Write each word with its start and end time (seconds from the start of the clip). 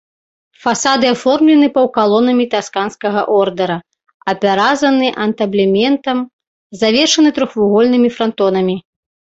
Фасады 0.61 1.05
аформлены 1.15 1.67
паўкалонамі 1.75 2.45
тасканскага 2.53 3.21
ордара, 3.39 3.77
апяразаны 4.35 5.07
антаблементам, 5.27 6.17
завершаны 6.83 7.29
трохвугольнымі 7.37 8.09
франтонамі. 8.19 8.75